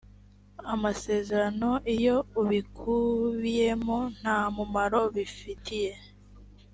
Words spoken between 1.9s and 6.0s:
iyo ibikubiyemo nta mumaro bifitiye